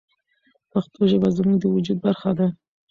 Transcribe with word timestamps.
پښتو 0.71 0.99
ژبه 1.11 1.29
زموږ 1.37 1.57
د 1.59 1.65
وجود 1.75 1.97
برخه 2.05 2.31
ده. 2.37 2.47